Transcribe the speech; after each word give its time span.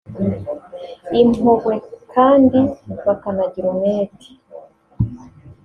impuhwe 1.21 1.75
kandi 2.13 2.59
bakanagira 3.05 3.67
umwete 3.73 4.27